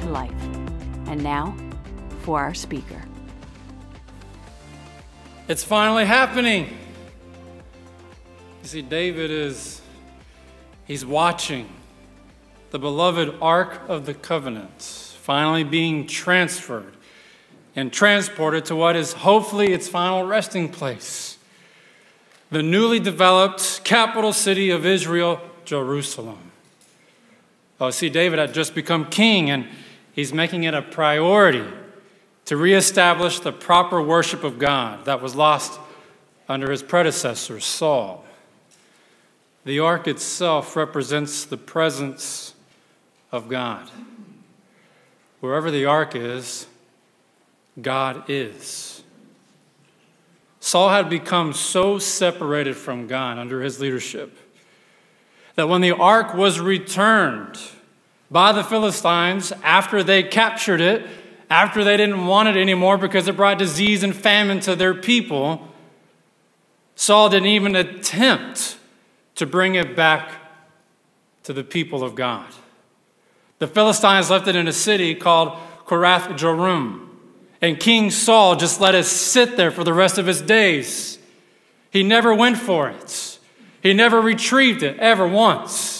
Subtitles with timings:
[0.00, 0.42] to life.
[1.06, 1.56] And now
[2.20, 3.02] for our speaker.
[5.48, 6.76] It's finally happening.
[8.62, 9.80] You see, David is,
[10.84, 11.68] he's watching
[12.70, 16.94] the beloved Ark of the Covenant finally being transferred
[17.74, 21.38] and transported to what is hopefully its final resting place
[22.50, 26.50] the newly developed capital city of Israel, Jerusalem.
[27.80, 29.68] Oh, see, David had just become king, and
[30.18, 31.64] he's making it a priority
[32.44, 35.78] to reestablish the proper worship of God that was lost
[36.48, 38.24] under his predecessor, Saul.
[39.64, 42.54] The ark itself represents the presence
[43.30, 43.88] of God.
[45.38, 46.66] Wherever the ark is,
[47.80, 49.04] God is.
[50.58, 54.36] Saul had become so separated from God under his leadership
[55.54, 57.56] that when the ark was returned
[58.30, 61.06] by the Philistines after they captured it,
[61.50, 65.66] after they didn't want it anymore because it brought disease and famine to their people,
[66.94, 68.76] Saul didn't even attempt
[69.36, 70.30] to bring it back
[71.44, 72.46] to the people of God.
[73.58, 77.06] The Philistines left it in a city called Kiriath Jearim.
[77.60, 81.18] And King Saul just let it sit there for the rest of his days.
[81.90, 83.38] He never went for it,
[83.82, 85.97] he never retrieved it ever once.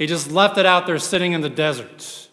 [0.00, 2.30] He just left it out there sitting in the desert.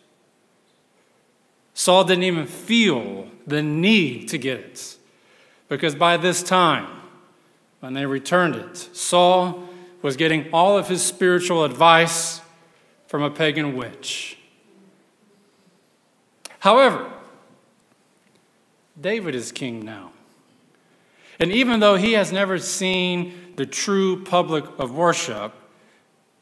[1.73, 4.95] Saul didn't even feel the need to get it
[5.67, 6.87] because by this time,
[7.81, 9.67] when they returned it, Saul
[10.01, 12.39] was getting all of his spiritual advice
[13.05, 14.37] from a pagan witch.
[16.59, 17.11] However,
[18.99, 20.13] David is king now.
[21.37, 25.53] And even though he has never seen the true public of worship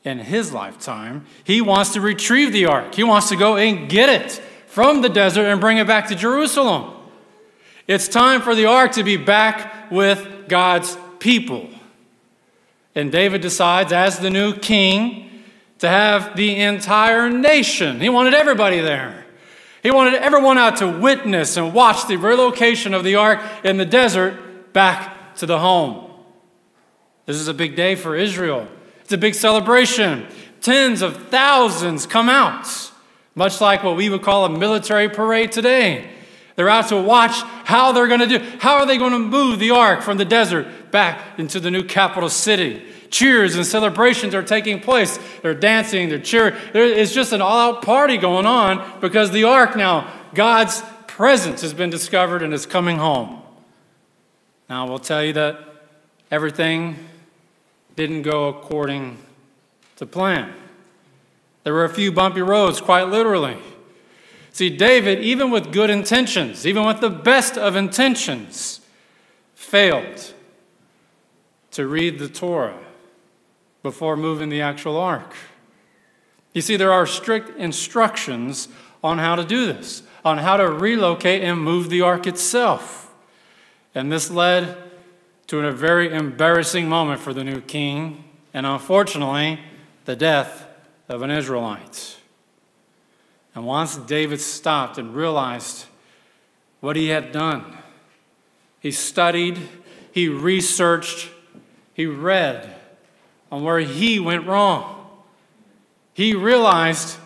[0.06, 2.94] in his lifetime, he wants to retrieve the ark.
[2.94, 4.32] He wants to go and get it
[4.68, 6.94] from the desert and bring it back to Jerusalem.
[7.88, 11.70] It's time for the ark to be back with God's people.
[12.94, 15.44] And David decides, as the new king,
[15.80, 18.00] to have the entire nation.
[18.00, 19.26] He wanted everybody there.
[19.84, 23.86] He wanted everyone out to witness and watch the relocation of the ark in the
[23.86, 26.10] desert back to the home.
[27.26, 28.68] This is a big day for Israel.
[29.06, 30.28] It's a big celebration.
[30.62, 32.92] Tens of thousands come out,
[33.36, 36.10] much like what we would call a military parade today.
[36.56, 37.34] They're out to watch
[37.66, 38.40] how they're going to do.
[38.60, 41.84] How are they going to move the ark from the desert back into the new
[41.84, 42.84] capital city?
[43.16, 45.18] cheers and celebrations are taking place.
[45.42, 46.54] They're dancing, they're cheering.
[46.74, 51.74] It's just an all out party going on because the ark now, God's presence has
[51.74, 53.42] been discovered and is coming home.
[54.70, 55.60] Now, we'll tell you that
[56.30, 56.98] everything
[57.96, 59.18] didn't go according
[59.96, 60.54] to plan.
[61.64, 63.58] There were a few bumpy roads, quite literally.
[64.52, 68.82] See, David, even with good intentions, even with the best of intentions,
[69.54, 70.34] failed
[71.72, 72.80] to read the Torah
[73.84, 75.34] before moving the actual ark.
[76.54, 78.70] You see, there are strict instructions
[79.04, 83.14] on how to do this, on how to relocate and move the ark itself.
[83.94, 84.85] And this led
[85.48, 88.24] to a very embarrassing moment for the new king,
[88.54, 89.60] and unfortunately,
[90.06, 90.68] the death
[91.08, 92.18] of an Israelite.
[93.54, 95.86] And once David stopped and realized
[96.82, 97.78] what he had done,
[98.80, 99.60] he studied,
[100.12, 101.30] he researched,
[101.94, 102.76] he read
[103.52, 105.08] on where he went wrong.
[106.14, 107.18] He realized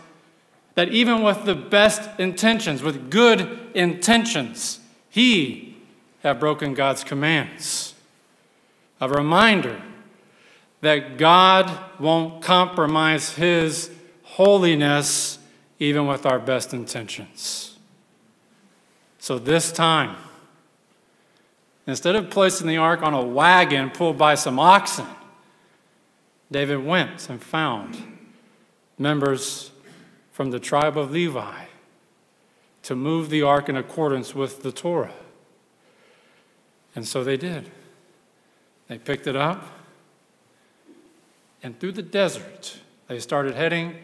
[0.76, 4.80] that even with the best intentions, with good intentions,
[5.10, 5.78] he
[6.24, 7.96] had broken God's commands.
[9.02, 9.82] A reminder
[10.82, 13.92] that God won't compromise his
[14.24, 15.40] holiness
[15.80, 17.78] even with our best intentions.
[19.20, 20.16] So this time,
[21.88, 25.08] instead of placing the ark on a wagon pulled by some oxen,
[26.52, 28.18] David went and found
[28.98, 29.72] members
[30.32, 31.66] from the tribe of Levi
[32.84, 35.14] to move the ark in accordance with the Torah.
[36.96, 37.70] And so they did.
[38.90, 39.64] They picked it up,
[41.64, 43.96] and through the desert, they started heading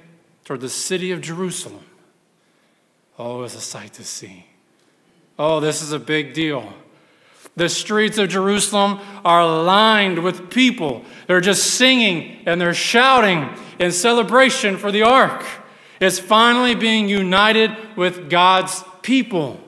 [0.46, 1.84] toward the city of Jerusalem.
[3.18, 4.46] Oh, it was a sight to see.
[5.40, 6.74] Oh, this is a big deal.
[7.56, 11.04] The streets of Jerusalem are lined with people.
[11.28, 13.50] They're just singing and they're shouting
[13.80, 15.46] in celebration for the ark.
[16.02, 19.60] It's finally being united with God's people.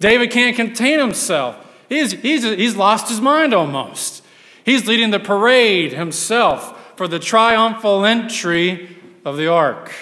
[0.00, 1.62] David can't contain himself.
[1.88, 4.24] He's, he's, he's lost his mind almost.
[4.64, 9.92] He's leading the parade himself for the triumphal entry of the ark.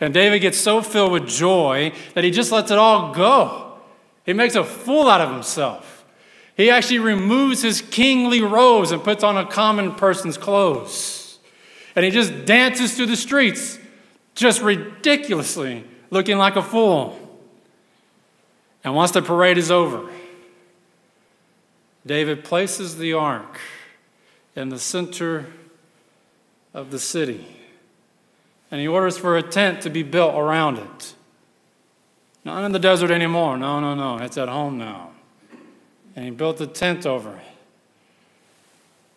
[0.00, 3.78] And David gets so filled with joy that he just lets it all go.
[4.24, 6.04] He makes a fool out of himself.
[6.56, 11.38] He actually removes his kingly robes and puts on a common person's clothes.
[11.96, 13.78] And he just dances through the streets,
[14.34, 17.18] just ridiculously looking like a fool.
[18.84, 20.10] And once the parade is over,
[22.04, 23.60] David places the ark
[24.56, 25.46] in the center
[26.74, 27.46] of the city.
[28.70, 31.14] And he orders for a tent to be built around it.
[32.44, 33.56] Not in the desert anymore.
[33.56, 34.18] No, no, no.
[34.18, 35.10] It's at home now.
[36.16, 37.46] And he built a tent over it.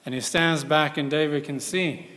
[0.05, 2.07] And he stands back, and David can see.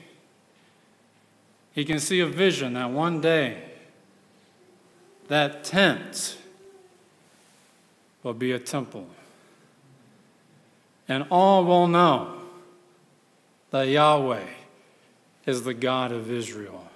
[1.73, 3.63] He can see a vision that one day
[5.29, 6.37] that tent
[8.23, 9.07] will be a temple.
[11.09, 12.35] And all will know
[13.71, 14.47] that Yahweh
[15.47, 16.87] is the God of Israel.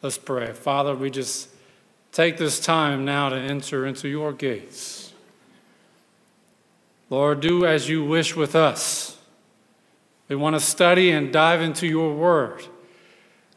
[0.00, 0.52] Let's pray.
[0.52, 1.48] Father, we just
[2.12, 5.12] take this time now to enter into your gates.
[7.10, 9.18] Lord, do as you wish with us.
[10.28, 12.64] We want to study and dive into your word.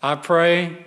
[0.01, 0.85] I pray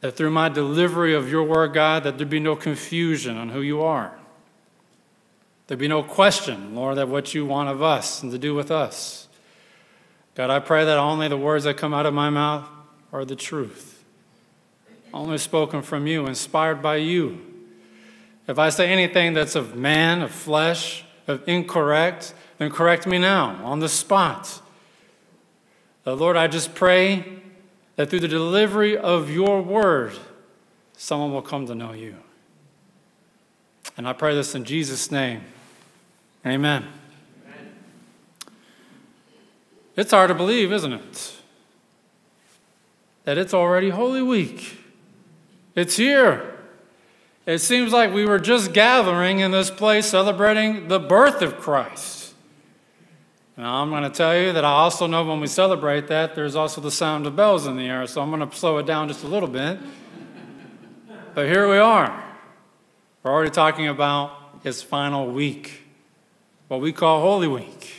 [0.00, 3.60] that through my delivery of your word, God, that there be no confusion on who
[3.60, 4.12] you are.
[5.72, 8.70] There be no question, Lord, that what you want of us and to do with
[8.70, 9.26] us.
[10.34, 12.68] God, I pray that only the words that come out of my mouth
[13.10, 14.04] are the truth,
[15.14, 17.40] only spoken from you, inspired by you.
[18.46, 23.58] If I say anything that's of man, of flesh, of incorrect, then correct me now
[23.64, 24.60] on the spot.
[26.06, 27.40] Uh, Lord, I just pray
[27.96, 30.12] that through the delivery of your word,
[30.98, 32.16] someone will come to know you.
[33.96, 35.44] And I pray this in Jesus' name.
[36.44, 36.84] Amen.
[37.44, 37.72] Amen.
[39.96, 41.32] It's hard to believe, isn't it?
[43.24, 44.78] That it's already Holy Week.
[45.74, 46.58] It's here.
[47.46, 52.34] It seems like we were just gathering in this place celebrating the birth of Christ.
[53.56, 56.56] Now, I'm going to tell you that I also know when we celebrate that, there's
[56.56, 59.08] also the sound of bells in the air, so I'm going to slow it down
[59.08, 59.78] just a little bit.
[61.34, 62.24] but here we are.
[63.22, 65.81] We're already talking about his final week,
[66.72, 67.92] what we call Holy Week.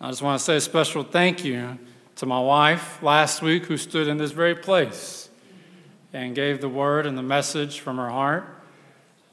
[0.00, 1.78] I just want to say a special thank you
[2.16, 5.28] to my wife last week who stood in this very place
[6.14, 8.46] and gave the word and the message from her heart.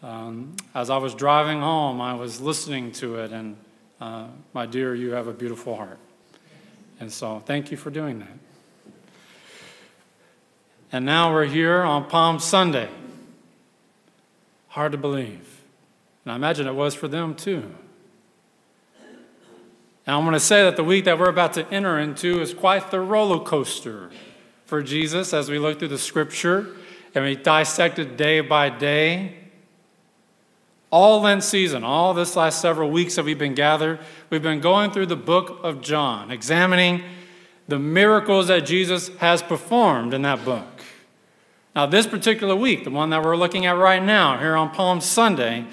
[0.04, 3.56] Um, as I was driving home, I was listening to it and
[4.02, 6.00] uh, my dear, you have a beautiful heart.
[7.00, 8.38] And so thank you for doing that.
[10.92, 12.90] And now we're here on Palm Sunday.
[14.68, 15.49] Hard to believe.
[16.30, 17.64] And I imagine it was for them too.
[20.06, 22.54] And I'm going to say that the week that we're about to enter into is
[22.54, 24.12] quite the roller coaster
[24.66, 26.68] for Jesus as we look through the scripture
[27.16, 29.38] and we dissect it day by day
[30.92, 33.98] all Lent season, all this last several weeks that we've been gathered,
[34.30, 37.02] we've been going through the book of John, examining
[37.68, 40.68] the miracles that Jesus has performed in that book.
[41.76, 45.02] Now, this particular week, the one that we're looking at right now, here on Palm
[45.02, 45.66] Sunday,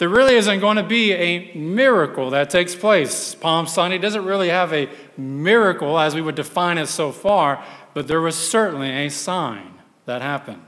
[0.00, 3.34] there really isn't going to be a miracle that takes place.
[3.34, 4.88] Palm Sunday doesn't really have a
[5.18, 9.74] miracle as we would define it so far, but there was certainly a sign
[10.06, 10.64] that happened.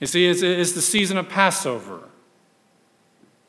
[0.00, 2.08] You see, it's, it's the season of Passover.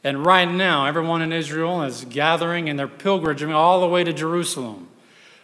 [0.04, 4.14] And right now, everyone in Israel is gathering and they're pilgrimaging all the way to
[4.14, 4.88] Jerusalem.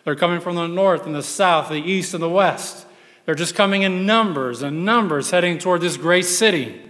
[0.03, 2.85] They're coming from the north and the south, the east and the west.
[3.25, 6.83] They're just coming in numbers and numbers heading toward this great city.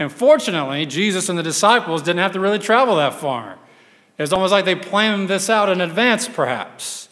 [0.00, 3.58] And fortunately, Jesus and the disciples didn't have to really travel that far.
[4.18, 7.10] It's almost like they planned this out in advance, perhaps.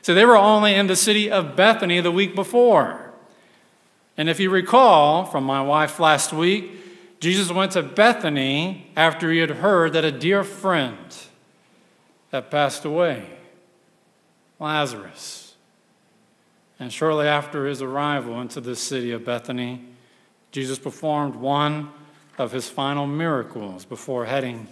[0.00, 3.12] So they were only in the city of Bethany the week before.
[4.16, 9.40] And if you recall from my wife last week, Jesus went to Bethany after he
[9.40, 10.96] had heard that a dear friend
[12.32, 13.28] had passed away,
[14.58, 15.56] Lazarus.
[16.80, 19.84] And shortly after his arrival into the city of Bethany,
[20.52, 21.90] Jesus performed one
[22.38, 24.66] of his final miracles before heading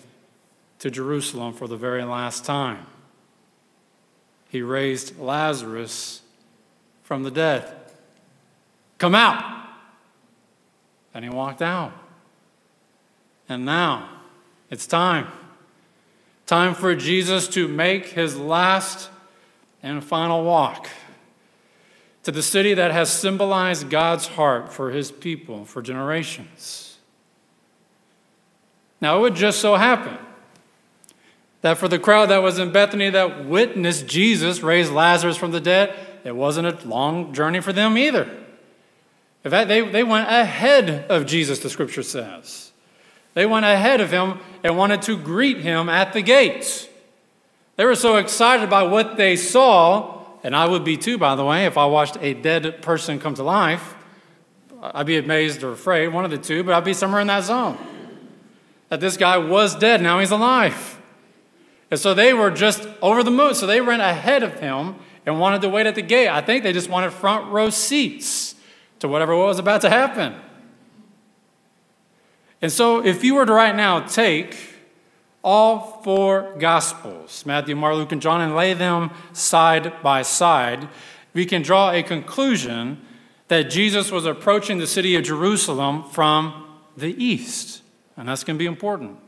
[0.79, 2.87] to Jerusalem for the very last time.
[4.49, 6.23] He raised Lazarus
[7.03, 7.73] from the dead.
[8.99, 9.69] Come out.
[11.15, 11.93] And he walked out.
[13.49, 14.09] And now
[14.71, 15.29] it's time.
[16.47, 19.09] Time for Jesus to make his last
[19.83, 20.89] and final walk
[22.23, 26.92] to the city that has symbolized God's heart for his people for generations.
[29.03, 30.17] Now, it would just so happen
[31.61, 35.61] that for the crowd that was in Bethany that witnessed Jesus raise Lazarus from the
[35.61, 35.93] dead,
[36.23, 38.31] it wasn't a long journey for them either.
[39.45, 42.71] In fact, they, they went ahead of Jesus, the scripture says.
[43.35, 46.87] They went ahead of him and wanted to greet him at the gates.
[47.75, 51.45] They were so excited by what they saw, and I would be too, by the
[51.45, 53.97] way, if I watched a dead person come to life.
[54.81, 57.43] I'd be amazed or afraid, one of the two, but I'd be somewhere in that
[57.43, 57.79] zone.
[58.93, 61.01] That this guy was dead, now he's alive.
[61.91, 63.55] And so they were just over the moon.
[63.55, 66.29] So they ran ahead of him and wanted to wait at the gate.
[66.29, 68.55] I think they just wanted front row seats
[68.99, 70.35] to whatever was about to happen.
[72.61, 74.59] And so, if you were to right now take
[75.43, 80.87] all four Gospels, Matthew, Mark, Luke, and John, and lay them side by side,
[81.33, 83.01] we can draw a conclusion
[83.49, 87.82] that Jesus was approaching the city of Jerusalem from the east.
[88.17, 89.19] And that's going to be important.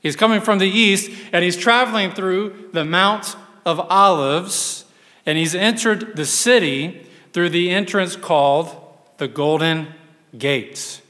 [0.00, 3.36] He's coming from the east, and he's traveling through the Mount
[3.66, 4.84] of Olives,
[5.26, 8.74] and he's entered the city through the entrance called
[9.18, 9.88] the Golden
[10.36, 11.00] Gate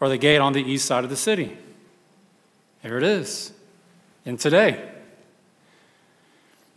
[0.00, 1.56] or the gate on the east side of the city.
[2.82, 3.52] Here it is
[4.24, 4.90] in today.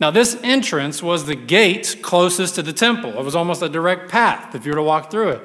[0.00, 3.18] Now, this entrance was the gate closest to the temple.
[3.18, 5.42] It was almost a direct path if you were to walk through it.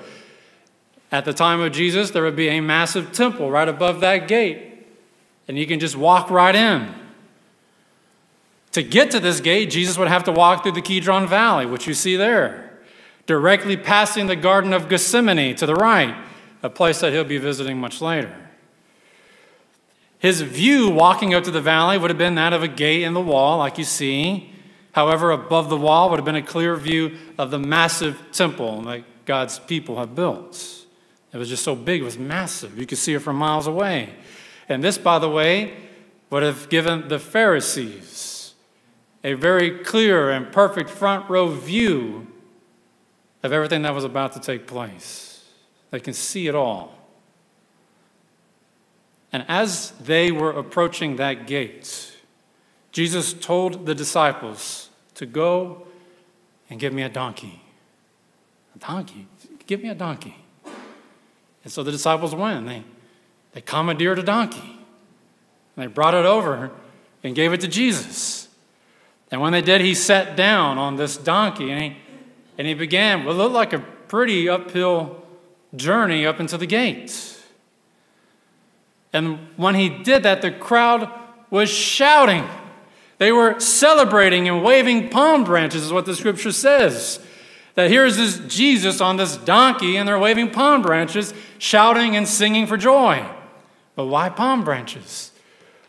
[1.14, 4.84] At the time of Jesus, there would be a massive temple right above that gate,
[5.48, 6.92] and you can just walk right in.
[8.72, 11.86] To get to this gate, Jesus would have to walk through the Kidron Valley, which
[11.86, 12.80] you see there,
[13.28, 16.16] directly passing the Garden of Gethsemane to the right
[16.64, 18.36] a place that he'll be visiting much later.
[20.18, 23.14] His view walking up to the valley would have been that of a gate in
[23.14, 24.52] the wall, like you see.
[24.94, 29.04] However, above the wall would have been a clear view of the massive temple that
[29.26, 30.83] God's people have built.
[31.34, 32.78] It was just so big, it was massive.
[32.78, 34.14] You could see it from miles away.
[34.70, 35.74] And this, by the way,
[36.30, 38.54] would have given the Pharisees
[39.24, 42.28] a very clear and perfect front row view
[43.42, 45.46] of everything that was about to take place.
[45.92, 46.98] They can see it all.
[49.32, 52.16] And as they were approaching that gate,
[52.92, 55.88] Jesus told the disciples to go
[56.70, 57.62] and give me a donkey.
[58.76, 59.28] A donkey?
[59.66, 60.43] Give me a donkey.
[61.64, 62.66] And so the disciples went.
[62.68, 62.84] They,
[63.54, 64.80] they commandeered a donkey.
[65.76, 66.72] And they brought it over
[67.24, 68.50] and gave it to Jesus.
[69.32, 71.98] And when they did, he sat down on this donkey and he,
[72.58, 75.24] and he began what looked like a pretty uphill
[75.76, 77.44] journey up into the gates.
[79.12, 81.10] And when he did that, the crowd
[81.50, 82.48] was shouting.
[83.20, 87.20] They were celebrating and waving palm branches, is what the scripture says.
[87.76, 92.68] That here's this Jesus on this donkey, and they're waving palm branches, shouting and singing
[92.68, 93.26] for joy.
[93.96, 95.32] But why palm branches?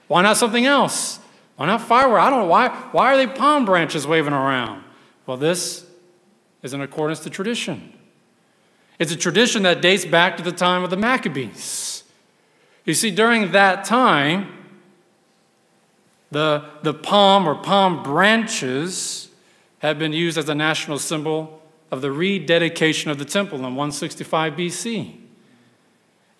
[0.08, 1.18] Why not something else?
[1.56, 2.22] Why not fireworks?
[2.22, 2.46] I don't know.
[2.46, 4.82] Why, why are they palm branches waving around?
[5.26, 5.86] Well, this
[6.62, 7.92] is in accordance to tradition.
[8.98, 12.04] It's a tradition that dates back to the time of the Maccabees.
[12.84, 14.52] You see, during that time,
[16.30, 19.28] the, the palm or palm branches
[19.78, 21.62] had been used as a national symbol
[21.94, 25.14] of the rededication of the temple in 165 BC.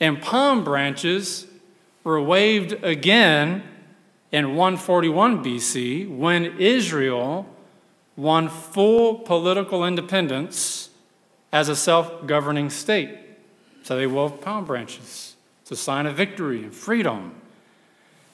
[0.00, 1.46] And palm branches
[2.02, 3.62] were waved again
[4.32, 7.46] in 141 BC when Israel
[8.16, 10.90] won full political independence
[11.52, 13.16] as a self governing state.
[13.84, 15.36] So they wove palm branches.
[15.62, 17.32] It's a sign of victory and freedom.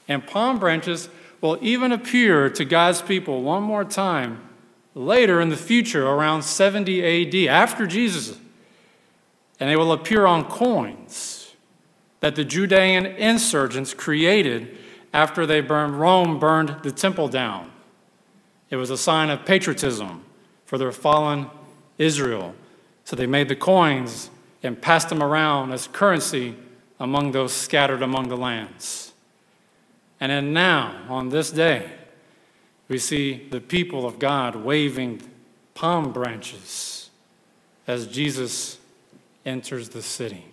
[0.08, 1.10] And palm branches
[1.42, 4.40] will even appear to God's people one more time
[4.94, 8.38] later in the future, around 70 AD, after Jesus.
[9.58, 11.54] And they will appear on coins
[12.20, 14.76] that the Judean insurgents created
[15.12, 17.70] after they burned Rome burned the temple down.
[18.68, 20.24] It was a sign of patriotism
[20.64, 21.50] for their fallen
[21.98, 22.54] Israel.
[23.04, 24.30] So they made the coins
[24.62, 26.56] and passed them around as currency
[27.00, 29.12] among those scattered among the lands.
[30.20, 31.90] And then now, on this day,
[32.90, 35.22] we see the people of God waving
[35.74, 37.08] palm branches
[37.86, 38.78] as Jesus
[39.46, 40.44] enters the city.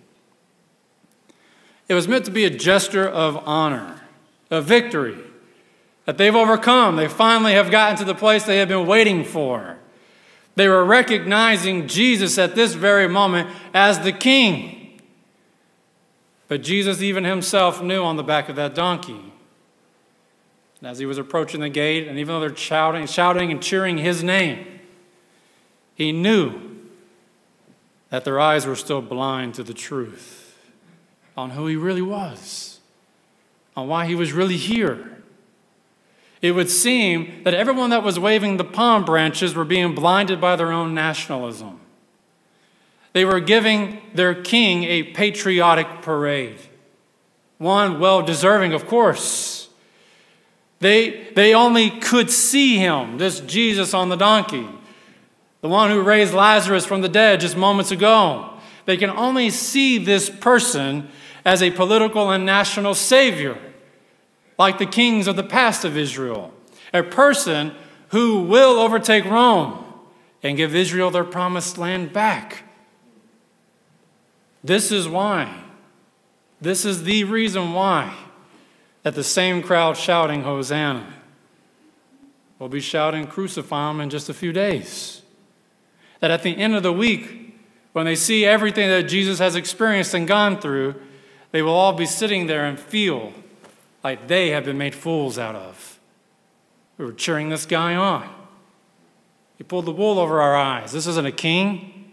[1.90, 4.02] It was meant to be a gesture of honor,
[4.52, 5.18] of victory,
[6.06, 6.96] that they've overcome.
[6.96, 9.78] They finally have gotten to the place they have been waiting for.
[10.56, 15.00] They were recognizing Jesus at this very moment as the king.
[16.48, 19.34] But Jesus, even himself, knew on the back of that donkey.
[20.80, 23.98] And as he was approaching the gate, and even though they're shouting, shouting and cheering
[23.98, 24.80] his name,
[25.96, 26.76] he knew
[28.10, 30.56] that their eyes were still blind to the truth
[31.36, 32.80] on who he really was,
[33.76, 35.24] on why he was really here.
[36.42, 40.56] It would seem that everyone that was waving the palm branches were being blinded by
[40.56, 41.80] their own nationalism.
[43.14, 46.60] They were giving their king a patriotic parade,
[47.58, 49.57] one well deserving, of course.
[50.80, 54.68] They, they only could see him, this Jesus on the donkey,
[55.62, 58.54] the one who raised Lazarus from the dead just moments ago.
[58.86, 61.10] They can only see this person
[61.44, 63.58] as a political and national savior
[64.58, 66.54] like the kings of the past of Israel,
[66.94, 67.74] a person
[68.10, 69.84] who will overtake Rome
[70.44, 72.64] and give Israel their promised land back.
[74.64, 75.64] This is why,
[76.60, 78.16] this is the reason why,
[79.08, 81.08] that the same crowd shouting Hosanna
[82.60, 85.22] will be shouting Crucify him in just a few days.
[86.20, 87.58] That at the end of the week,
[87.94, 90.96] when they see everything that Jesus has experienced and gone through,
[91.52, 93.32] they will all be sitting there and feel
[94.04, 96.02] like they have been made fools out of.
[96.98, 98.28] We were cheering this guy on.
[99.58, 100.92] He pulled the wool over our eyes.
[100.92, 102.12] This isn't a king.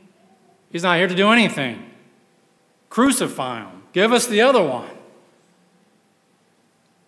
[0.71, 1.91] He's not here to do anything.
[2.89, 3.83] Crucify him.
[3.93, 4.91] Give us the other one.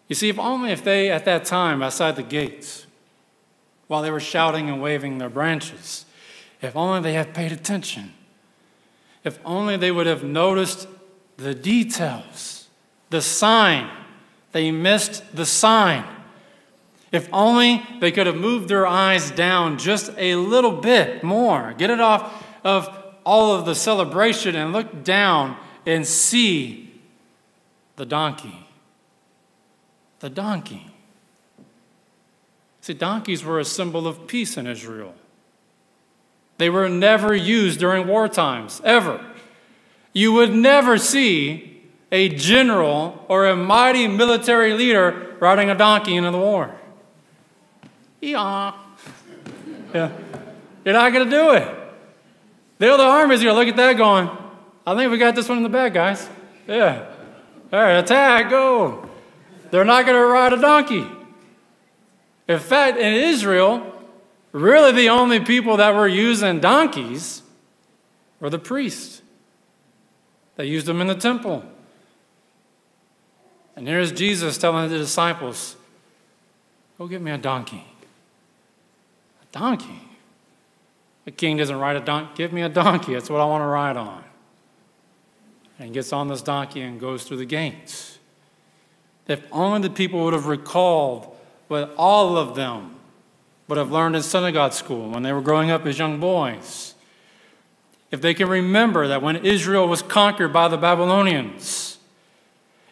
[0.08, 2.86] You see, if only if they, at that time, outside the gates,
[3.88, 6.04] while they were shouting and waving their branches,
[6.62, 8.12] if only they had paid attention,
[9.24, 10.86] if only they would have noticed
[11.36, 12.68] the details,
[13.10, 13.90] the sign
[14.52, 16.04] they missed the sign.
[17.12, 21.90] If only they could have moved their eyes down just a little bit more, get
[21.90, 22.88] it off of
[23.24, 27.00] all of the celebration and look down and see
[27.96, 28.65] the donkey.
[30.20, 30.90] The donkey.
[32.80, 35.14] See, donkeys were a symbol of peace in Israel.
[36.58, 39.24] They were never used during war times, ever.
[40.12, 46.30] You would never see a general or a mighty military leader riding a donkey into
[46.30, 46.74] the war.
[48.20, 48.72] Yeah.
[49.92, 50.12] Yeah.
[50.84, 51.76] You're not going to do it.
[52.78, 54.30] The other army is going to look at that going,
[54.86, 56.28] I think we got this one in the bag, guys.
[56.68, 57.06] Yeah.
[57.72, 59.05] All right, attack, go.
[59.76, 61.06] They're not going to ride a donkey.
[62.48, 63.92] In fact, in Israel,
[64.52, 67.42] really the only people that were using donkeys
[68.40, 69.20] were the priests.
[70.54, 71.62] They used them in the temple.
[73.76, 75.76] And here's Jesus telling the disciples,
[76.96, 77.84] Go get me a donkey.
[79.42, 80.00] A donkey?
[81.26, 82.32] The king doesn't ride a donkey.
[82.34, 83.12] Give me a donkey.
[83.12, 84.24] That's what I want to ride on.
[85.78, 88.15] And gets on this donkey and goes through the gates.
[89.28, 91.36] If only the people would have recalled
[91.68, 92.94] what all of them
[93.68, 96.94] would have learned in synagogue school when they were growing up as young boys.
[98.10, 101.98] If they can remember that when Israel was conquered by the Babylonians,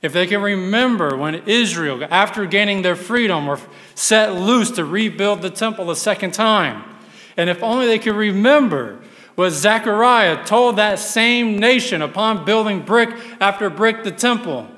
[0.03, 3.61] if they can remember when Israel, after gaining their freedom, were
[3.94, 6.83] set loose to rebuild the temple a second time,
[7.37, 9.01] and if only they could remember
[9.35, 14.68] what Zechariah told that same nation upon building brick after brick the temple,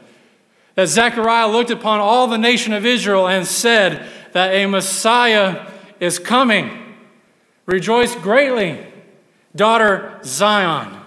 [0.77, 6.19] that Zechariah looked upon all the nation of Israel and said that a Messiah is
[6.19, 6.95] coming.
[7.65, 8.87] Rejoice greatly,
[9.55, 11.01] daughter Zion.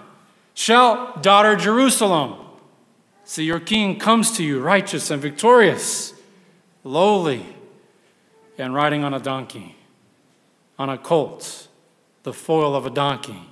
[0.54, 2.36] Shout, daughter Jerusalem.
[3.24, 6.14] See, your king comes to you righteous and victorious,
[6.82, 7.46] lowly,
[8.58, 9.76] and riding on a donkey,
[10.78, 11.68] on a colt,
[12.24, 13.46] the foal of a donkey.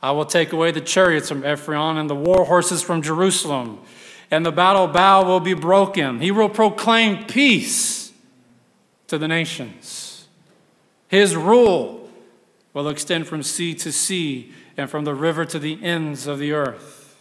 [0.00, 3.80] I will take away the chariots from Ephraim and the war horses from Jerusalem,
[4.32, 6.18] and the battle bow will be broken.
[6.18, 8.12] He will proclaim peace
[9.06, 10.26] to the nations.
[11.06, 12.10] His rule
[12.72, 16.52] will extend from sea to sea and from the river to the ends of the
[16.52, 17.14] earth.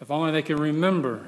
[0.00, 1.26] If only they could remember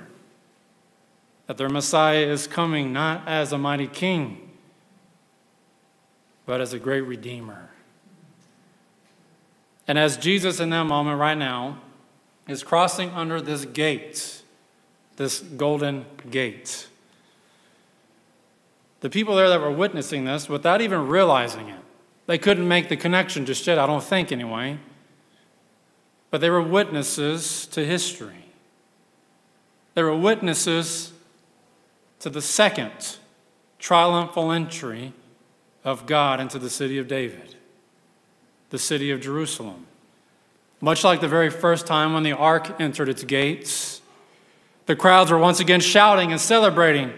[1.46, 4.52] that their Messiah is coming not as a mighty king,
[6.46, 7.68] but as a great redeemer.
[9.86, 11.82] And as Jesus in that moment right now
[12.48, 14.42] is crossing under this gate,
[15.16, 16.88] this golden gate,
[19.00, 21.80] the people there that were witnessing this, without even realizing it,
[22.26, 24.78] they couldn't make the connection just yet, I don't think anyway,
[26.30, 28.46] but they were witnesses to history.
[29.94, 31.12] They were witnesses
[32.20, 33.18] to the second
[33.78, 35.12] triumphal entry
[35.84, 37.56] of God into the city of David,
[38.70, 39.87] the city of Jerusalem.
[40.80, 44.00] Much like the very first time when the ark entered its gates,
[44.86, 47.12] the crowds were once again shouting and celebrating.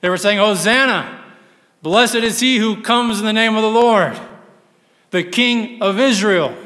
[0.00, 1.20] They were saying, Hosanna!
[1.82, 4.18] Blessed is he who comes in the name of the Lord,
[5.10, 6.56] the King of Israel.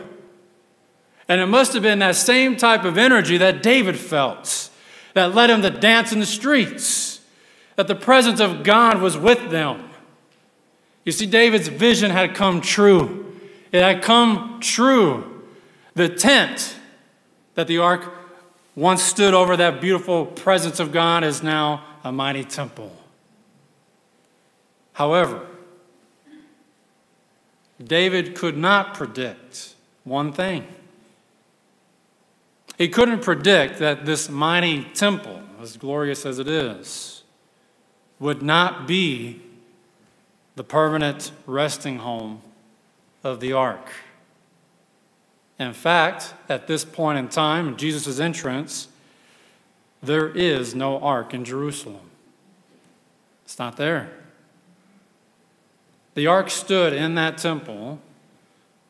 [1.26, 4.70] And it must have been that same type of energy that David felt
[5.14, 7.20] that led him to dance in the streets,
[7.76, 9.88] that the presence of God was with them.
[11.04, 13.34] You see, David's vision had come true.
[13.72, 15.35] It had come true.
[15.96, 16.76] The tent
[17.54, 18.04] that the ark
[18.74, 22.94] once stood over that beautiful presence of God is now a mighty temple.
[24.92, 25.46] However,
[27.82, 30.66] David could not predict one thing.
[32.76, 37.22] He couldn't predict that this mighty temple, as glorious as it is,
[38.18, 39.40] would not be
[40.56, 42.42] the permanent resting home
[43.24, 43.88] of the ark.
[45.58, 48.88] In fact, at this point in time, in Jesus' entrance,
[50.02, 52.10] there is no ark in Jerusalem.
[53.44, 54.10] It's not there.
[56.14, 58.00] The ark stood in that temple,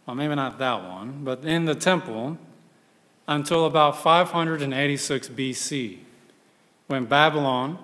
[0.07, 2.39] well, maybe not that one, but in the temple
[3.29, 5.99] until about 586 BC,
[6.87, 7.79] when Babylon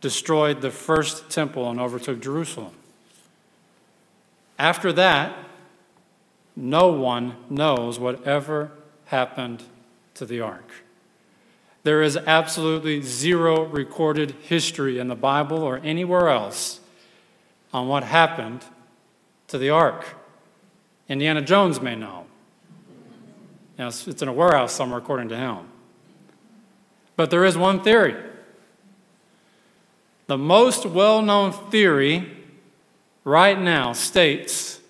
[0.00, 2.72] destroyed the first temple and overtook Jerusalem.
[4.58, 5.34] After that,
[6.54, 8.72] no one knows whatever
[9.06, 9.62] happened
[10.14, 10.70] to the ark.
[11.84, 16.80] There is absolutely zero recorded history in the Bible or anywhere else
[17.72, 18.64] on what happened
[19.48, 20.04] to the ark.
[21.08, 22.26] Indiana Jones may know.
[23.78, 25.66] It's in a warehouse somewhere, according to him.
[27.16, 28.14] But there is one theory.
[30.26, 32.30] The most well known theory
[33.24, 34.80] right now states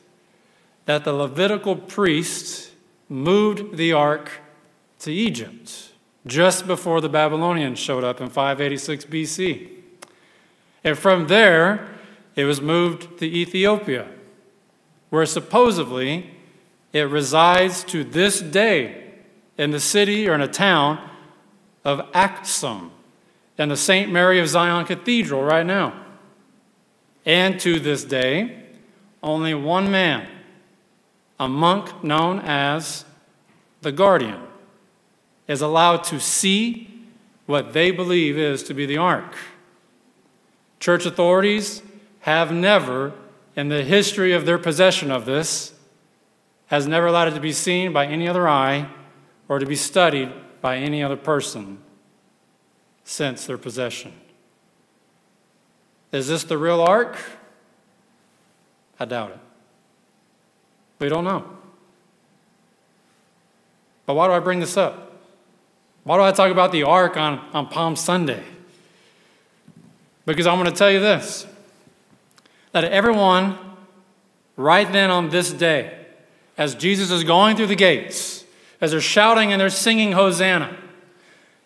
[0.84, 2.72] that the Levitical priests
[3.08, 4.40] moved the ark
[5.00, 5.90] to Egypt
[6.26, 9.68] just before the Babylonians showed up in 586 BC.
[10.84, 11.88] And from there,
[12.34, 14.08] it was moved to Ethiopia,
[15.10, 16.30] where supposedly
[16.92, 19.12] it resides to this day
[19.58, 21.10] in the city or in a town
[21.84, 22.90] of Aksum
[23.58, 24.10] in the St.
[24.10, 25.94] Mary of Zion Cathedral right now.
[27.24, 28.64] And to this day,
[29.22, 30.26] only one man,
[31.42, 33.04] a monk known as
[33.80, 34.40] the guardian,
[35.48, 36.88] is allowed to see
[37.46, 39.34] what they believe is to be the ark.
[40.78, 41.82] Church authorities
[42.20, 43.12] have never,
[43.56, 45.74] in the history of their possession of this,
[46.66, 48.88] has never allowed it to be seen by any other eye
[49.48, 51.78] or to be studied by any other person
[53.02, 54.12] since their possession.
[56.12, 57.18] Is this the real ark?
[59.00, 59.51] I doubt it.
[61.02, 61.44] We don't know.
[64.06, 65.20] But why do I bring this up?
[66.04, 68.44] Why do I talk about the ark on, on Palm Sunday?
[70.24, 71.44] Because I'm going to tell you this
[72.70, 73.58] that everyone,
[74.56, 76.06] right then on this day,
[76.56, 78.44] as Jesus is going through the gates,
[78.80, 80.78] as they're shouting and they're singing Hosanna,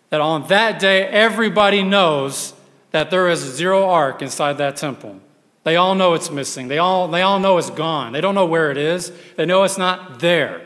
[0.09, 2.55] that on that day everybody knows
[2.90, 5.20] that there is zero ark inside that temple.
[5.67, 6.69] They all know it's missing.
[6.69, 8.13] They all, they all know it's gone.
[8.13, 9.11] They don't know where it is.
[9.35, 10.65] They know it's not there.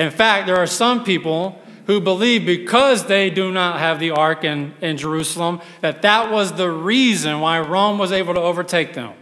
[0.00, 1.56] In fact, there are some people
[1.86, 6.54] who believe because they do not have the ark in, in Jerusalem, that that was
[6.54, 9.14] the reason why Rome was able to overtake them.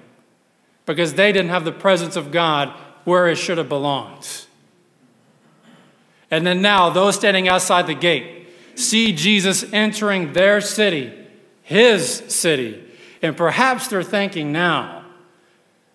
[0.87, 2.71] Because they didn't have the presence of God
[3.05, 4.47] where it should have belonged.
[6.31, 11.13] And then now, those standing outside the gate see Jesus entering their city,
[11.63, 12.81] his city.
[13.25, 15.03] And perhaps they're thinking now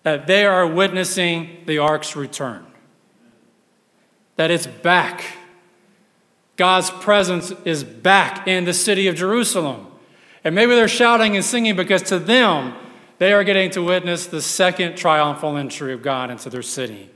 [0.02, 2.66] that they are witnessing the ark's return,
[4.34, 5.22] that it's back.
[6.56, 9.86] God's presence is back in the city of Jerusalem.
[10.42, 12.74] And maybe they're shouting and singing because to them,
[13.18, 17.10] they are getting to witness the second triumphal entry of God into their city.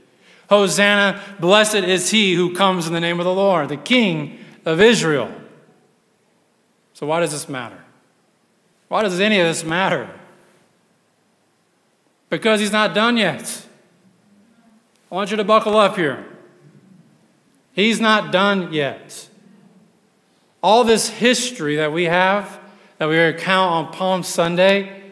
[0.49, 4.79] Hosanna, blessed is he who comes in the name of the Lord, the King of
[4.79, 5.29] Israel.
[6.93, 7.84] So, why does this matter?
[8.87, 10.09] Why does any of this matter?
[12.29, 13.65] Because he's not done yet.
[15.11, 16.25] I want you to buckle up here.
[17.73, 19.29] He's not done yet.
[20.61, 22.59] All this history that we have,
[22.97, 25.03] that we recount on Palm Sunday,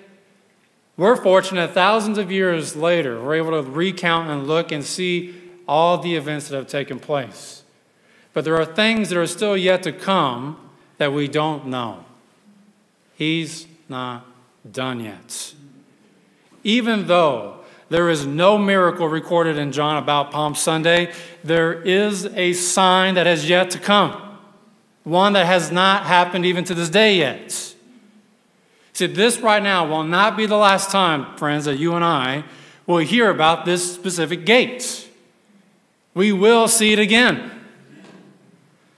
[0.95, 5.35] we're fortunate thousands of years later, we're able to recount and look and see
[5.67, 7.63] all the events that have taken place.
[8.33, 10.57] But there are things that are still yet to come
[10.97, 12.05] that we don't know.
[13.15, 14.25] He's not
[14.69, 15.53] done yet.
[16.63, 21.13] Even though there is no miracle recorded in John about Palm Sunday.
[21.43, 24.19] There is a sign that has yet to come,
[25.03, 27.75] one that has not happened even to this day yet.
[28.93, 32.45] See, this right now will not be the last time, friends, that you and I
[32.87, 35.07] will hear about this specific gate.
[36.15, 37.51] We will see it again.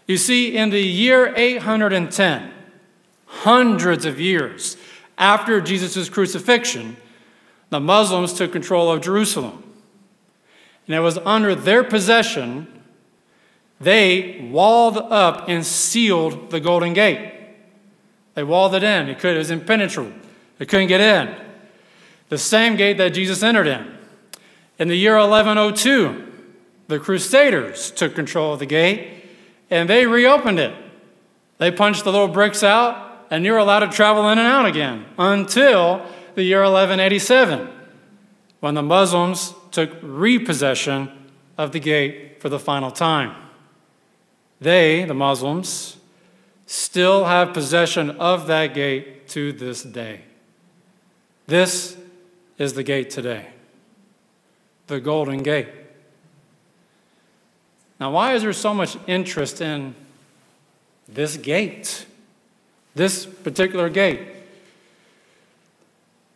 [0.08, 2.50] You see, in the year 810,
[3.44, 4.78] hundreds of years
[5.18, 6.98] after Jesus' crucifixion,
[7.70, 9.64] the Muslims took control of Jerusalem.
[10.88, 12.68] And it was under their possession,
[13.80, 17.34] they walled up and sealed the Golden Gate.
[18.36, 19.10] They walled it in.
[19.10, 20.12] It, could, it was impenetrable.
[20.58, 21.36] They couldn't get in.
[22.30, 23.96] The same gate that Jesus entered in.
[24.78, 26.34] In the year 1102,
[26.88, 29.24] the Crusaders took control of the gate
[29.70, 30.76] and they reopened it.
[31.58, 35.06] They punched the little bricks out, and you're allowed to travel in and out again
[35.18, 37.70] until the year 1187,
[38.60, 41.10] when the Muslims took repossession
[41.58, 43.36] of the gate for the final time.
[44.60, 45.98] They, the Muslims,
[46.66, 50.22] still have possession of that gate to this day.
[51.48, 51.98] This
[52.58, 53.48] is the gate today,
[54.88, 55.70] the Golden Gate.
[58.00, 59.96] Now, why is there so much interest in
[61.08, 62.06] this gate,
[62.96, 64.22] this particular gate?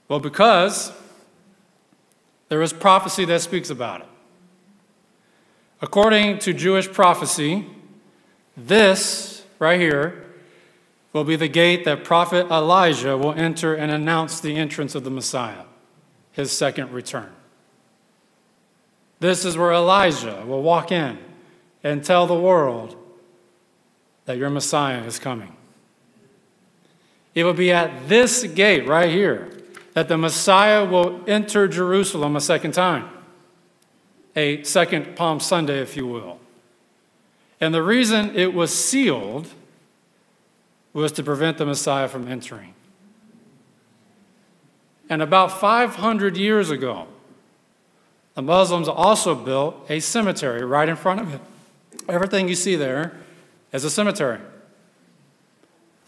[0.07, 0.91] Well, because
[2.49, 4.07] there is prophecy that speaks about it.
[5.81, 7.65] According to Jewish prophecy,
[8.57, 10.25] this right here
[11.13, 15.09] will be the gate that prophet Elijah will enter and announce the entrance of the
[15.09, 15.63] Messiah,
[16.31, 17.31] his second return.
[19.19, 21.17] This is where Elijah will walk in
[21.83, 22.95] and tell the world
[24.25, 25.55] that your Messiah is coming.
[27.39, 29.49] It will be at this gate right here
[29.93, 33.07] that the Messiah will enter Jerusalem a second time,
[34.35, 36.37] a second Palm Sunday, if you will.
[37.61, 39.47] And the reason it was sealed
[40.91, 42.73] was to prevent the Messiah from entering.
[45.09, 47.07] And about 500 years ago,
[48.33, 51.41] the Muslims also built a cemetery right in front of it.
[52.09, 53.15] Everything you see there
[53.71, 54.41] is a cemetery.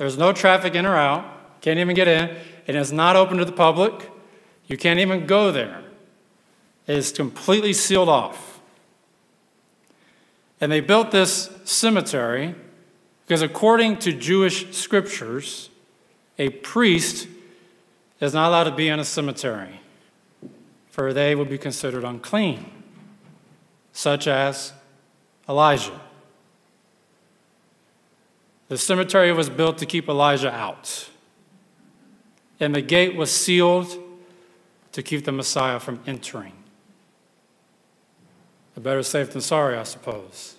[0.02, 2.36] There's no traffic in or out, can't even get in.
[2.66, 4.10] It is not open to the public.
[4.66, 5.84] You can't even go there.
[6.88, 8.60] It is completely sealed off.
[10.60, 12.56] And they built this cemetery
[13.28, 15.70] because, according to Jewish scriptures,
[16.40, 17.28] a priest
[18.20, 19.82] is not allowed to be in a cemetery,
[20.90, 22.72] for they would be considered unclean,
[23.94, 24.74] such as
[25.48, 26.02] Elijah.
[28.72, 31.10] The cemetery was built to keep Elijah out,
[32.58, 33.98] and the gate was sealed
[34.94, 36.54] to keep the Messiah from entering.
[38.78, 40.56] better safe than sorry, I suppose.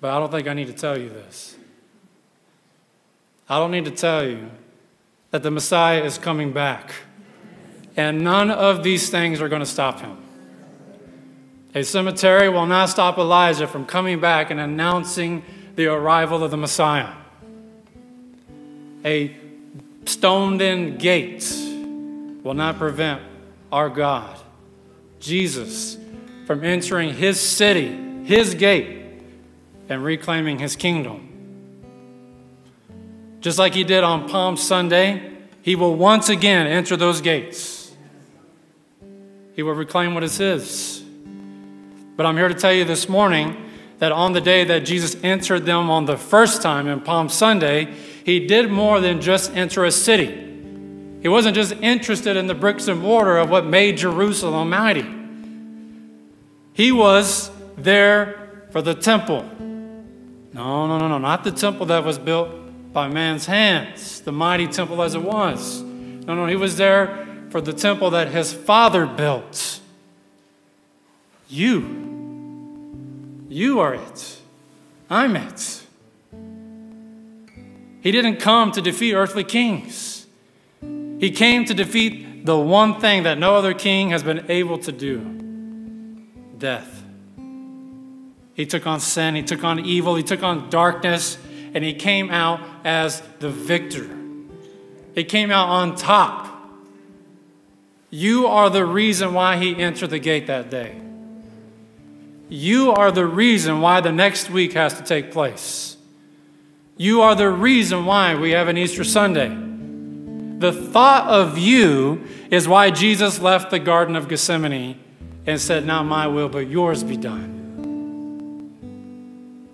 [0.00, 1.56] But I don't think I need to tell you this.
[3.50, 4.50] I don't need to tell you
[5.30, 6.94] that the Messiah is coming back,
[7.98, 10.25] and none of these things are going to stop him.
[11.76, 15.42] A cemetery will not stop Elijah from coming back and announcing
[15.74, 17.12] the arrival of the Messiah.
[19.04, 19.36] A
[20.06, 21.46] stoned in gate
[22.42, 23.20] will not prevent
[23.70, 24.38] our God,
[25.20, 25.98] Jesus,
[26.46, 29.04] from entering his city, his gate,
[29.90, 31.28] and reclaiming his kingdom.
[33.42, 37.92] Just like he did on Palm Sunday, he will once again enter those gates.
[39.54, 40.95] He will reclaim what is his.
[42.16, 45.66] But I'm here to tell you this morning that on the day that Jesus entered
[45.66, 49.90] them on the first time in Palm Sunday, he did more than just enter a
[49.90, 50.42] city.
[51.22, 55.06] He wasn't just interested in the bricks and mortar of what made Jerusalem mighty.
[56.72, 59.42] He was there for the temple.
[59.58, 62.50] No, no, no, no, not the temple that was built
[62.92, 65.82] by man's hands, the mighty temple as it was.
[65.82, 69.80] No, no, he was there for the temple that his father built.
[71.48, 73.44] You.
[73.48, 74.38] You are it.
[75.08, 75.82] I'm it.
[78.00, 80.26] He didn't come to defeat earthly kings.
[81.18, 84.92] He came to defeat the one thing that no other king has been able to
[84.92, 85.18] do
[86.58, 87.02] death.
[88.54, 91.36] He took on sin, he took on evil, he took on darkness,
[91.74, 94.08] and he came out as the victor.
[95.14, 96.46] He came out on top.
[98.08, 101.00] You are the reason why he entered the gate that day.
[102.48, 105.96] You are the reason why the next week has to take place.
[106.96, 109.48] You are the reason why we have an Easter Sunday.
[110.58, 114.98] The thought of you is why Jesus left the Garden of Gethsemane
[115.44, 117.54] and said, Not my will, but yours be done.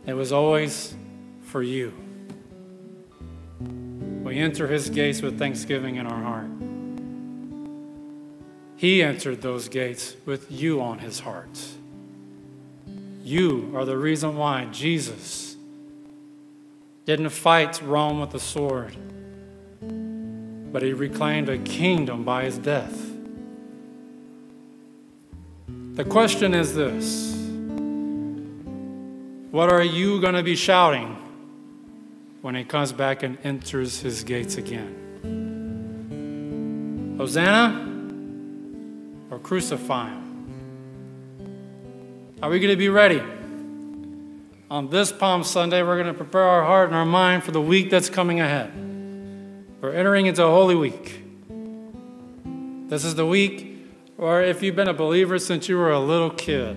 [0.06, 0.94] It was always
[1.44, 1.92] for you.
[4.24, 6.48] We enter his gates with thanksgiving in our heart.
[8.76, 11.60] He entered those gates with you on his heart.
[13.22, 15.56] You are the reason why Jesus
[17.04, 18.96] didn't fight Rome with a sword,
[20.72, 23.10] but he reclaimed a kingdom by his death.
[25.94, 27.36] The question is this
[29.52, 31.16] What are you going to be shouting
[32.40, 34.98] when he comes back and enters his gates again?
[37.18, 37.88] Hosanna
[39.30, 40.31] or crucify him?
[42.42, 43.22] Are we going to be ready?
[44.68, 47.60] On this Palm Sunday, we're going to prepare our heart and our mind for the
[47.60, 48.72] week that's coming ahead.
[49.80, 51.22] We're entering into Holy Week.
[52.88, 53.72] This is the week
[54.18, 56.76] or if you've been a believer since you were a little kid,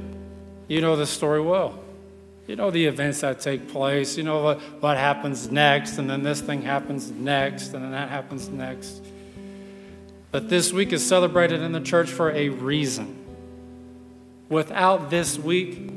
[0.68, 1.80] you know the story well.
[2.48, 4.18] You know the events that take place.
[4.18, 8.10] You know what, what happens next, and then this thing happens next, and then that
[8.10, 9.04] happens next.
[10.32, 13.25] But this week is celebrated in the church for a reason.
[14.50, 15.92] Without this week,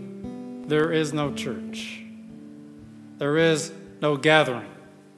[0.67, 2.03] there is no church.
[3.19, 4.69] There is no gathering.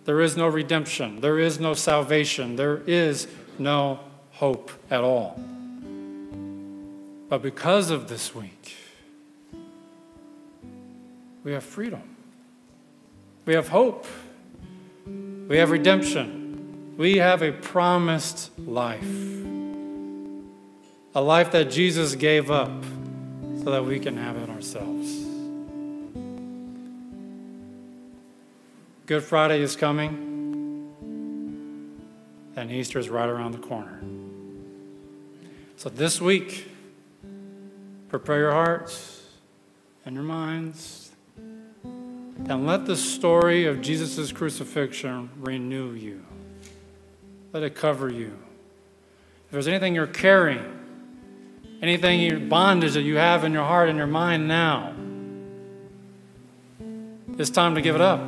[0.05, 1.21] There is no redemption.
[1.21, 2.57] There is no salvation.
[2.57, 4.01] There is no
[4.33, 5.39] hope at all.
[7.29, 8.77] But because of this week,
[11.45, 12.03] we have freedom.
[13.47, 14.07] We have hope.
[15.07, 16.95] We have redemption.
[16.97, 19.03] We have a promised life.
[21.15, 22.71] A life that Jesus gave up
[23.63, 25.27] so that we can have it ourselves.
[29.07, 30.93] Good Friday is coming,
[32.57, 34.01] and Easter is right around the corner.
[35.77, 36.71] So this week,
[38.11, 39.23] Prepare your hearts
[40.05, 41.13] and your minds.
[41.85, 46.25] And let the story of Jesus' crucifixion renew you.
[47.53, 48.37] Let it cover you.
[49.47, 50.80] If there's anything you're carrying,
[51.83, 54.95] anything in bondage that you have in your heart and your mind now,
[57.39, 58.21] it's time to give it up.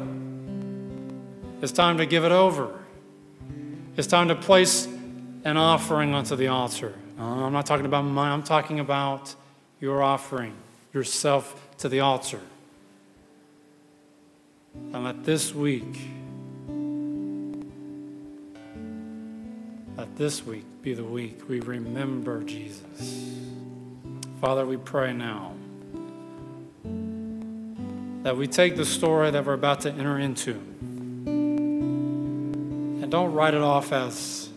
[1.61, 2.81] It's time to give it over.
[3.97, 4.87] It's time to place
[5.45, 6.95] an offering onto the altar.
[7.19, 9.35] Uh, I'm not talking about money, I'm talking about
[9.81, 10.55] you're offering
[10.95, 12.41] yourself to the altar.
[14.93, 16.01] And let this week,
[19.97, 23.31] let this week be the week we remember Jesus.
[24.41, 25.53] Father, we pray now
[28.23, 30.53] that we take the story that we're about to enter into
[33.03, 34.49] and don't write it off as,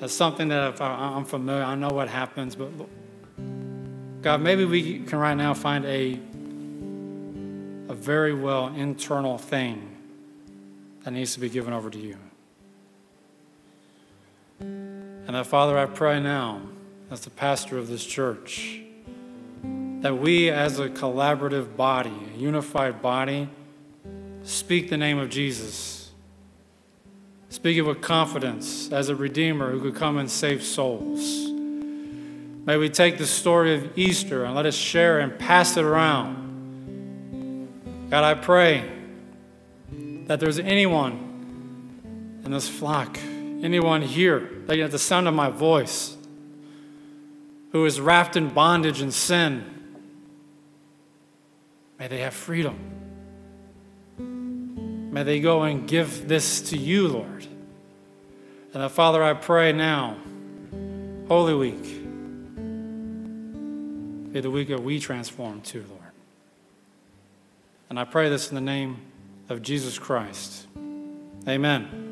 [0.00, 2.70] as something that if I'm familiar, I know what happens, but
[4.22, 6.12] God, maybe we can right now find a,
[7.92, 9.96] a very well internal thing
[11.02, 12.16] that needs to be given over to you.
[15.26, 16.62] And that, Father, I pray now,
[17.10, 18.80] as the pastor of this church,
[20.00, 23.48] that we as a collaborative body, a unified body,
[24.42, 26.10] speak the name of Jesus.
[27.50, 31.50] Speak it with confidence as a Redeemer who could come and save souls.
[32.64, 36.40] May we take the story of Easter and let us share and pass it around.
[38.10, 38.90] God, I pray
[40.26, 43.18] that there's anyone in this flock,
[43.62, 46.16] anyone here, that at the sound of my voice,
[47.72, 49.64] who is wrapped in bondage and sin,
[51.98, 52.78] may they have freedom.
[55.12, 57.46] May they go and give this to you, Lord.
[58.74, 60.16] And Father, I pray now,
[61.28, 61.82] Holy Week,
[64.32, 66.00] be the week that we transform too, Lord.
[67.90, 68.96] And I pray this in the name
[69.50, 70.66] of Jesus Christ.
[71.46, 72.11] Amen.